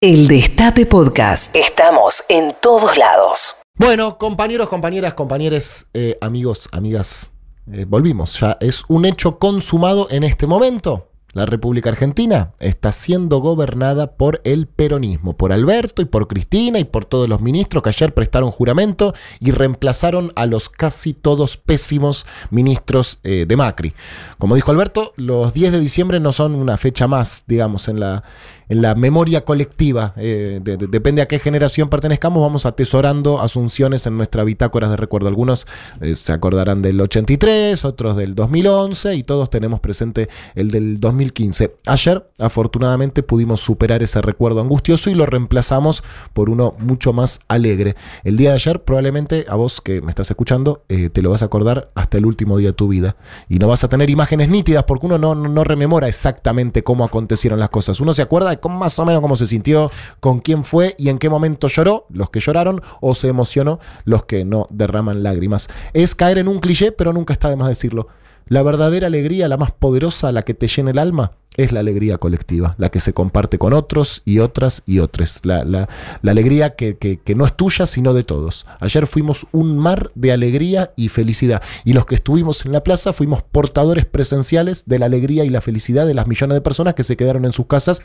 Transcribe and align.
El 0.00 0.28
Destape 0.28 0.86
Podcast. 0.86 1.56
Estamos 1.56 2.22
en 2.28 2.54
todos 2.62 2.96
lados. 2.96 3.56
Bueno, 3.74 4.16
compañeros, 4.16 4.68
compañeras, 4.68 5.14
compañeros, 5.14 5.88
eh, 5.92 6.16
amigos, 6.20 6.68
amigas, 6.70 7.32
eh, 7.72 7.84
volvimos. 7.84 8.38
Ya 8.38 8.56
es 8.60 8.84
un 8.86 9.06
hecho 9.06 9.40
consumado 9.40 10.06
en 10.12 10.22
este 10.22 10.46
momento. 10.46 11.08
La 11.38 11.46
República 11.46 11.90
Argentina 11.90 12.50
está 12.58 12.90
siendo 12.90 13.38
gobernada 13.38 14.16
por 14.16 14.40
el 14.42 14.66
peronismo, 14.66 15.36
por 15.36 15.52
Alberto 15.52 16.02
y 16.02 16.04
por 16.04 16.26
Cristina 16.26 16.80
y 16.80 16.84
por 16.84 17.04
todos 17.04 17.28
los 17.28 17.40
ministros 17.40 17.84
que 17.84 17.90
ayer 17.90 18.12
prestaron 18.12 18.50
juramento 18.50 19.14
y 19.38 19.52
reemplazaron 19.52 20.32
a 20.34 20.46
los 20.46 20.68
casi 20.68 21.14
todos 21.14 21.56
pésimos 21.56 22.26
ministros 22.50 23.20
eh, 23.22 23.44
de 23.46 23.56
Macri. 23.56 23.94
Como 24.38 24.56
dijo 24.56 24.72
Alberto, 24.72 25.12
los 25.14 25.54
10 25.54 25.70
de 25.70 25.78
diciembre 25.78 26.18
no 26.18 26.32
son 26.32 26.56
una 26.56 26.76
fecha 26.76 27.06
más, 27.06 27.44
digamos, 27.46 27.86
en 27.86 28.00
la, 28.00 28.24
en 28.68 28.82
la 28.82 28.94
memoria 28.94 29.44
colectiva. 29.44 30.14
Eh, 30.16 30.60
depende 30.62 31.22
a 31.22 31.28
qué 31.28 31.38
generación 31.38 31.88
pertenezcamos, 31.88 32.42
vamos 32.42 32.66
atesorando 32.66 33.40
asunciones 33.40 34.06
en 34.06 34.16
nuestra 34.16 34.44
bitácora 34.44 34.88
de 34.88 34.96
recuerdo. 34.96 35.28
Algunos 35.28 35.66
eh, 36.00 36.14
se 36.14 36.32
acordarán 36.32 36.82
del 36.82 37.00
83, 37.00 37.84
otros 37.84 38.16
del 38.16 38.34
2011 38.34 39.14
y 39.14 39.22
todos 39.22 39.50
tenemos 39.50 39.80
presente 39.80 40.28
el 40.54 40.70
del 40.70 41.00
2015. 41.28 41.76
Ayer, 41.86 42.30
afortunadamente, 42.38 43.22
pudimos 43.22 43.60
superar 43.60 44.02
ese 44.02 44.20
recuerdo 44.20 44.60
angustioso 44.60 45.10
y 45.10 45.14
lo 45.14 45.26
reemplazamos 45.26 46.02
por 46.32 46.50
uno 46.50 46.74
mucho 46.78 47.12
más 47.12 47.40
alegre. 47.48 47.96
El 48.24 48.36
día 48.36 48.50
de 48.50 48.56
ayer, 48.56 48.82
probablemente 48.82 49.46
a 49.48 49.56
vos 49.56 49.80
que 49.80 50.00
me 50.00 50.10
estás 50.10 50.30
escuchando, 50.30 50.84
eh, 50.88 51.10
te 51.10 51.22
lo 51.22 51.30
vas 51.30 51.42
a 51.42 51.46
acordar 51.46 51.90
hasta 51.94 52.18
el 52.18 52.26
último 52.26 52.56
día 52.58 52.68
de 52.68 52.74
tu 52.74 52.88
vida. 52.88 53.16
Y 53.48 53.58
no 53.58 53.68
vas 53.68 53.84
a 53.84 53.88
tener 53.88 54.10
imágenes 54.10 54.48
nítidas 54.48 54.84
porque 54.84 55.06
uno 55.06 55.18
no, 55.18 55.34
no 55.34 55.64
rememora 55.64 56.08
exactamente 56.08 56.82
cómo 56.82 57.04
acontecieron 57.04 57.60
las 57.60 57.70
cosas. 57.70 58.00
Uno 58.00 58.12
se 58.12 58.22
acuerda 58.22 58.50
de 58.50 58.58
más 58.68 58.98
o 58.98 59.06
menos 59.06 59.22
cómo 59.22 59.36
se 59.36 59.46
sintió, 59.46 59.90
con 60.20 60.40
quién 60.40 60.64
fue 60.64 60.94
y 60.98 61.08
en 61.08 61.18
qué 61.18 61.28
momento 61.28 61.68
lloró, 61.68 62.06
los 62.10 62.30
que 62.30 62.40
lloraron, 62.40 62.82
o 63.00 63.14
se 63.14 63.28
emocionó, 63.28 63.80
los 64.04 64.24
que 64.24 64.44
no 64.44 64.66
derraman 64.70 65.22
lágrimas. 65.22 65.68
Es 65.92 66.14
caer 66.14 66.38
en 66.38 66.48
un 66.48 66.60
cliché, 66.60 66.92
pero 66.92 67.12
nunca 67.12 67.32
está 67.32 67.48
de 67.50 67.56
más 67.56 67.68
decirlo. 67.68 68.08
La 68.48 68.62
verdadera 68.62 69.06
alegría, 69.06 69.48
la 69.48 69.56
más 69.56 69.72
poderosa, 69.72 70.32
la 70.32 70.42
que 70.42 70.54
te 70.54 70.68
llena 70.68 70.90
el 70.90 70.98
alma, 70.98 71.32
es 71.58 71.72
la 71.72 71.80
alegría 71.80 72.18
colectiva, 72.18 72.76
la 72.78 72.88
que 72.88 73.00
se 73.00 73.12
comparte 73.12 73.58
con 73.58 73.72
otros 73.72 74.22
y 74.24 74.38
otras 74.38 74.84
y 74.86 75.00
otros. 75.00 75.40
La, 75.42 75.88
alegría 76.22 76.76
que, 76.76 76.96
que, 76.96 77.34
no 77.34 77.44
es 77.44 77.56
tuya, 77.56 77.86
sino 77.86 78.14
de 78.14 78.22
todos. 78.22 78.64
Ayer 78.78 79.06
fuimos 79.08 79.46
un 79.50 79.76
mar 79.76 80.12
de 80.14 80.32
alegría 80.32 80.92
y 80.96 81.08
felicidad. 81.08 81.60
Y 81.84 81.94
los 81.94 82.06
que 82.06 82.14
estuvimos 82.14 82.64
en 82.64 82.72
la 82.72 82.84
plaza 82.84 83.12
fuimos 83.12 83.42
portadores 83.42 84.06
presenciales 84.06 84.84
de 84.86 85.00
la 85.00 85.06
alegría 85.06 85.44
y 85.44 85.50
la 85.50 85.60
felicidad 85.60 86.06
de 86.06 86.14
las 86.14 86.28
millones 86.28 86.54
de 86.54 86.60
personas 86.60 86.94
que 86.94 87.02
se 87.02 87.16
quedaron 87.16 87.44
en 87.44 87.52
sus 87.52 87.66
casas 87.66 88.02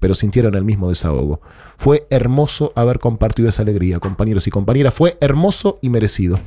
pero 0.00 0.14
sintieron 0.14 0.54
el 0.54 0.64
mismo 0.64 0.90
desahogo. 0.90 1.40
Fue 1.78 2.06
hermoso 2.10 2.74
haber 2.76 2.98
compartido 2.98 3.48
esa 3.48 3.62
alegría, 3.62 4.00
compañeros 4.00 4.46
y 4.46 4.50
compañeras. 4.50 4.92
Fue 4.92 5.16
hermoso 5.18 5.78
y 5.80 5.88
merecido. 5.88 6.38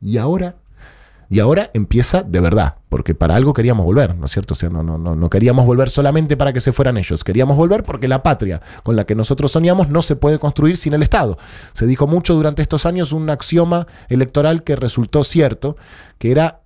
Y 0.00 0.16
ahora, 0.16 0.56
y 1.30 1.40
ahora 1.40 1.70
empieza 1.74 2.22
de 2.22 2.40
verdad, 2.40 2.76
porque 2.88 3.14
para 3.14 3.36
algo 3.36 3.52
queríamos 3.52 3.84
volver, 3.84 4.16
¿no 4.16 4.26
es 4.26 4.32
cierto? 4.32 4.54
O 4.54 4.56
sea, 4.56 4.70
no, 4.70 4.82
no, 4.82 4.96
no, 4.96 5.14
no 5.14 5.30
queríamos 5.30 5.66
volver 5.66 5.90
solamente 5.90 6.36
para 6.36 6.52
que 6.52 6.60
se 6.60 6.72
fueran 6.72 6.96
ellos, 6.96 7.24
queríamos 7.24 7.56
volver 7.56 7.82
porque 7.82 8.08
la 8.08 8.22
patria 8.22 8.60
con 8.82 8.96
la 8.96 9.04
que 9.04 9.14
nosotros 9.14 9.52
soñamos 9.52 9.88
no 9.90 10.02
se 10.02 10.16
puede 10.16 10.38
construir 10.38 10.76
sin 10.76 10.94
el 10.94 11.02
Estado. 11.02 11.38
Se 11.74 11.86
dijo 11.86 12.06
mucho 12.06 12.34
durante 12.34 12.62
estos 12.62 12.86
años 12.86 13.12
un 13.12 13.28
axioma 13.30 13.86
electoral 14.08 14.62
que 14.62 14.76
resultó 14.76 15.24
cierto, 15.24 15.76
que 16.18 16.30
era 16.30 16.62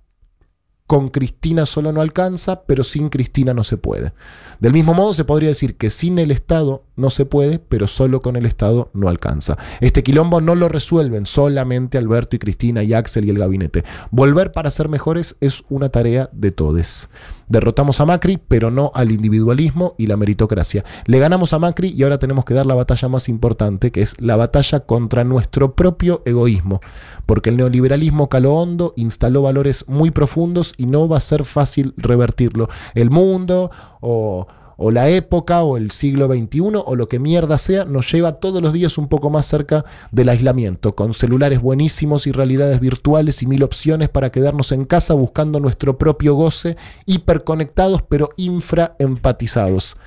con 0.87 1.09
Cristina 1.09 1.65
solo 1.65 1.91
no 1.91 2.01
alcanza, 2.01 2.63
pero 2.63 2.83
sin 2.83 3.09
Cristina 3.09 3.53
no 3.53 3.63
se 3.63 3.77
puede. 3.77 4.13
Del 4.59 4.73
mismo 4.73 4.93
modo 4.93 5.13
se 5.13 5.25
podría 5.25 5.49
decir 5.49 5.77
que 5.77 5.89
sin 5.89 6.19
el 6.19 6.31
Estado 6.31 6.83
no 6.95 7.09
se 7.09 7.25
puede, 7.25 7.59
pero 7.59 7.87
solo 7.87 8.21
con 8.21 8.35
el 8.35 8.45
Estado 8.45 8.89
no 8.93 9.09
alcanza. 9.09 9.57
Este 9.81 10.03
quilombo 10.03 10.41
no 10.41 10.55
lo 10.55 10.69
resuelven 10.69 11.25
solamente 11.25 11.97
Alberto 11.97 12.35
y 12.35 12.39
Cristina 12.39 12.83
y 12.83 12.93
Axel 12.93 13.25
y 13.25 13.29
el 13.29 13.39
gabinete. 13.39 13.83
Volver 14.11 14.51
para 14.51 14.71
ser 14.71 14.89
mejores 14.89 15.35
es 15.39 15.63
una 15.69 15.89
tarea 15.89 16.29
de 16.33 16.51
todos. 16.51 17.09
Derrotamos 17.53 18.01
a 18.01 18.07
Macri, 18.07 18.39
pero 18.47 18.71
no 18.71 18.91
al 18.95 19.11
individualismo 19.11 19.93
y 19.99 20.07
la 20.07 20.17
meritocracia. 20.17 20.83
Le 21.05 21.19
ganamos 21.19 21.53
a 21.53 21.59
Macri 21.59 21.89
y 21.95 22.01
ahora 22.01 22.17
tenemos 22.17 22.45
que 22.45 22.55
dar 22.55 22.65
la 22.65 22.73
batalla 22.73 23.07
más 23.09 23.29
importante, 23.29 23.91
que 23.91 24.01
es 24.01 24.19
la 24.19 24.35
batalla 24.35 24.79
contra 24.79 25.23
nuestro 25.23 25.75
propio 25.75 26.23
egoísmo. 26.25 26.81
Porque 27.27 27.51
el 27.51 27.57
neoliberalismo 27.57 28.27
caló 28.27 28.55
hondo, 28.55 28.95
instaló 28.97 29.43
valores 29.43 29.85
muy 29.87 30.09
profundos 30.09 30.73
y 30.77 30.87
no 30.87 31.07
va 31.07 31.17
a 31.17 31.19
ser 31.19 31.43
fácil 31.45 31.93
revertirlo. 31.95 32.69
El 32.95 33.11
mundo 33.11 33.69
o 34.01 34.47
o 34.77 34.91
la 34.91 35.09
época 35.09 35.63
o 35.63 35.77
el 35.77 35.91
siglo 35.91 36.27
XXI 36.27 36.61
o 36.85 36.95
lo 36.95 37.07
que 37.09 37.19
mierda 37.19 37.57
sea, 37.57 37.85
nos 37.85 38.11
lleva 38.11 38.33
todos 38.33 38.61
los 38.61 38.73
días 38.73 38.97
un 38.97 39.07
poco 39.07 39.29
más 39.29 39.45
cerca 39.45 39.85
del 40.11 40.29
aislamiento, 40.29 40.95
con 40.95 41.13
celulares 41.13 41.61
buenísimos 41.61 42.27
y 42.27 42.31
realidades 42.31 42.79
virtuales 42.79 43.41
y 43.43 43.47
mil 43.47 43.63
opciones 43.63 44.09
para 44.09 44.31
quedarnos 44.31 44.71
en 44.71 44.85
casa 44.85 45.13
buscando 45.13 45.59
nuestro 45.59 45.97
propio 45.97 46.35
goce, 46.35 46.77
hiperconectados 47.05 48.01
pero 48.03 48.29
infraempatizados. 48.37 49.97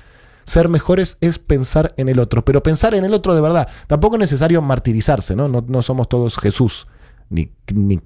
Ser 0.45 0.69
mejores 0.69 1.17
es 1.19 1.39
pensar 1.39 1.93
en 1.97 2.07
el 2.07 2.19
otro, 2.19 2.45
pero 2.45 2.63
pensar 2.63 2.93
en 2.93 3.03
el 3.03 3.13
otro 3.13 3.35
de 3.35 3.41
verdad. 3.41 3.67
Tampoco 3.87 4.15
es 4.15 4.21
necesario 4.21 4.61
martirizarse, 4.61 5.35
¿no? 5.35 5.49
No, 5.49 5.63
no 5.67 5.81
somos 5.81 6.07
todos 6.07 6.37
Jesús 6.37 6.87
ni, 7.29 7.49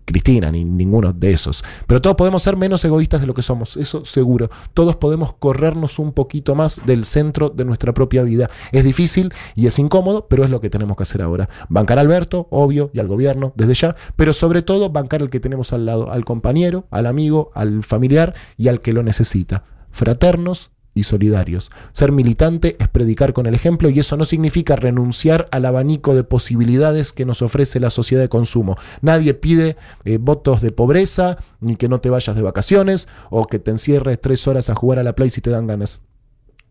Cristina, 0.06 0.52
ni 0.52 0.64
ninguno 0.64 1.14
de 1.14 1.32
esos. 1.32 1.64
Pero 1.88 2.02
todos 2.02 2.16
podemos 2.16 2.44
ser 2.44 2.58
menos 2.58 2.84
egoístas 2.86 3.22
de 3.22 3.28
lo 3.28 3.34
que 3.34 3.42
somos, 3.42 3.78
eso 3.78 4.06
seguro. 4.06 4.50
Todos 4.74 4.96
podemos 4.96 5.34
corrernos 5.34 6.00
un 6.00 6.14
poquito 6.14 6.56
más 6.56 6.82
del 6.86 7.06
centro 7.06 7.50
de 7.50 7.66
nuestra 7.66 7.94
propia 7.94 8.24
vida. 8.24 8.50
Es 8.72 8.84
difícil 8.84 9.34
y 9.56 9.68
es 9.68 9.78
incómodo, 9.80 10.28
pero 10.28 10.44
es 10.44 10.50
lo 10.50 10.62
que 10.62 10.70
tenemos 10.70 10.98
que 10.98 11.04
hacer 11.04 11.22
ahora. 11.22 11.50
Bancar 11.70 11.98
a 11.98 12.02
Alberto, 12.02 12.48
obvio, 12.50 12.90
y 12.94 13.00
al 13.00 13.08
gobierno, 13.08 13.54
desde 13.56 13.74
ya, 13.74 13.96
pero 14.16 14.34
sobre 14.34 14.62
todo 14.62 14.90
bancar 14.90 15.22
al 15.22 15.30
que 15.30 15.40
tenemos 15.40 15.74
al 15.74 15.86
lado, 15.86 16.12
al 16.12 16.26
compañero, 16.26 16.86
al 16.90 17.06
amigo, 17.06 17.52
al 17.54 17.84
familiar 17.84 18.34
y 18.58 18.68
al 18.68 18.82
que 18.82 18.94
lo 18.94 19.04
necesita. 19.04 19.64
Fraternos, 19.92 20.72
y 21.02 21.04
solidarios. 21.04 21.72
Ser 21.92 22.12
militante 22.12 22.78
es 22.80 22.88
predicar 22.88 23.34
con 23.34 23.46
el 23.46 23.54
ejemplo 23.54 23.90
y 23.90 24.00
eso 24.00 24.18
no 24.18 24.24
significa 24.24 24.76
renunciar 24.76 25.50
al 25.52 25.66
abanico 25.66 26.16
de 26.16 26.24
posibilidades 26.24 27.12
que 27.12 27.26
nos 27.26 27.42
ofrece 27.42 27.80
la 27.80 27.90
sociedad 27.90 28.22
de 28.24 28.30
consumo. 28.30 28.78
Nadie 29.02 29.34
pide 29.34 29.76
eh, 30.06 30.18
votos 30.18 30.62
de 30.62 30.72
pobreza, 30.72 31.38
ni 31.60 31.76
que 31.76 31.90
no 31.90 32.00
te 32.00 32.10
vayas 32.10 32.36
de 32.36 32.42
vacaciones, 32.42 33.08
o 33.30 33.46
que 33.48 33.60
te 33.60 33.72
encierres 33.72 34.22
tres 34.22 34.48
horas 34.48 34.70
a 34.70 34.76
jugar 34.76 35.00
a 35.00 35.04
la 35.04 35.14
play 35.14 35.30
si 35.30 35.42
te 35.42 35.50
dan 35.50 35.68
ganas. 35.68 36.02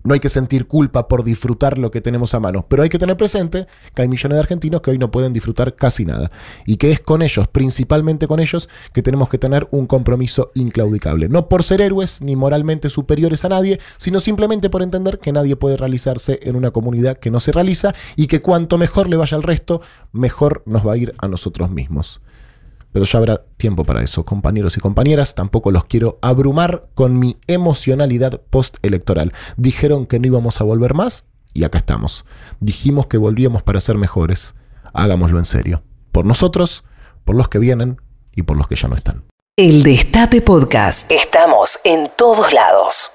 No 0.03 0.15
hay 0.15 0.21
que 0.21 0.31
sentir 0.31 0.67
culpa 0.67 1.09
por 1.09 1.25
disfrutar 1.25 1.79
lo 1.79 1.91
que 1.91 2.01
tenemos 2.01 2.35
a 2.35 2.41
mano, 2.41 2.65
pero 2.69 2.83
hay 2.83 2.89
que 2.89 2.99
tener 2.99 3.17
presente 3.17 3.67
que 3.95 4.03
hay 4.03 4.09
millones 4.09 4.37
de 4.37 4.41
argentinos 4.41 4.81
que 4.81 4.91
hoy 4.91 4.99
no 4.99 5.11
pueden 5.11 5.33
disfrutar 5.33 5.77
casi 5.77 6.07
nada 6.07 6.31
y 6.65 6.77
que 6.77 6.91
es 6.91 7.01
con 7.01 7.21
ellos, 7.21 7.49
principalmente 7.49 8.27
con 8.27 8.41
ellos, 8.41 8.71
que 8.95 9.03
tenemos 9.03 9.29
que 9.29 9.37
tener 9.39 9.69
un 9.71 9.87
compromiso 9.87 10.51
inclaudicable. 10.55 11.29
No 11.29 11.49
por 11.49 11.63
ser 11.63 11.83
héroes 11.83 12.23
ni 12.23 12.35
moralmente 12.35 12.89
superiores 12.89 13.45
a 13.45 13.51
nadie, 13.51 13.79
sino 13.99 14.21
simplemente 14.21 14.71
por 14.71 14.83
entender 14.83 15.19
que 15.19 15.33
nadie 15.33 15.57
puede 15.57 15.77
realizarse 15.77 16.41
en 16.43 16.57
una 16.57 16.71
comunidad 16.71 17.19
que 17.19 17.31
no 17.31 17.41
se 17.41 17.53
realiza 17.53 17.95
y 18.17 18.27
que 18.27 18.41
cuanto 18.41 18.79
mejor 18.79 19.09
le 19.09 19.17
vaya 19.17 19.37
al 19.37 19.43
resto, 19.43 19.83
mejor 20.13 20.63
nos 20.65 20.87
va 20.87 20.95
a 20.95 20.97
ir 20.97 21.15
a 21.19 21.29
nosotros 21.29 21.71
mismos. 21.71 22.21
Pero 22.93 23.05
ya 23.05 23.19
habrá 23.19 23.43
tiempo 23.57 23.85
para 23.85 24.03
eso, 24.03 24.25
compañeros 24.25 24.77
y 24.77 24.81
compañeras. 24.81 25.35
Tampoco 25.35 25.71
los 25.71 25.85
quiero 25.85 26.19
abrumar 26.23 26.89
con 26.95 27.19
mi 27.19 27.37
emocionalidad 27.47 28.41
postelectoral. 28.51 29.33
Dijeron 29.57 30.07
que 30.07 30.19
no 30.19 30.27
íbamos 30.27 30.61
a 30.61 30.65
volver 30.65 30.95
más 30.95 31.29
y 31.55 31.65
acá 31.65 31.79
estamos. 31.79 32.25
Dijimos 32.61 33.07
que 33.07 33.19
volvíamos 33.19 33.63
para 33.63 33.81
ser 33.81 33.97
mejores. 33.97 34.55
Hagámoslo 34.93 35.39
en 35.39 35.45
serio. 35.45 35.83
Por 36.13 36.27
nosotros, 36.27 36.85
por 37.25 37.37
los 37.37 37.49
que 37.49 37.59
vienen 37.59 38.01
y 38.35 38.43
por 38.43 38.57
los 38.57 38.67
que 38.67 38.77
ya 38.77 38.89
no 38.89 38.97
están. 38.97 39.25
El 39.57 39.83
Destape 39.83 40.41
Podcast. 40.41 41.11
Estamos 41.13 41.81
en 41.85 42.11
todos 42.17 42.53
lados. 42.53 43.13